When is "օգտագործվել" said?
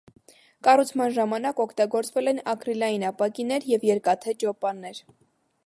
1.65-2.31